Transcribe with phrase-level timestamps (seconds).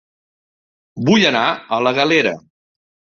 [1.09, 2.33] Vull anar a La Galera